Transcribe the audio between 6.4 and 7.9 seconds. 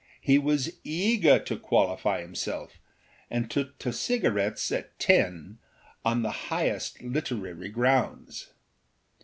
highest literary